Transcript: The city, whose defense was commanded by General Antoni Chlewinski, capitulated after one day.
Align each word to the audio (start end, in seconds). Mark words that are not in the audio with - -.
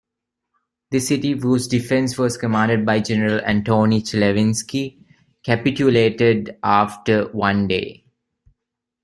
The 0.89 0.99
city, 0.99 1.33
whose 1.33 1.67
defense 1.67 2.17
was 2.17 2.35
commanded 2.35 2.87
by 2.87 3.01
General 3.01 3.39
Antoni 3.41 3.99
Chlewinski, 4.01 4.97
capitulated 5.43 6.57
after 6.63 7.25
one 7.33 7.67
day. 7.67 8.03